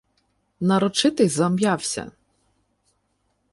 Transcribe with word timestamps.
Нарочитий 0.67 1.29
зам'явся. 1.37 2.03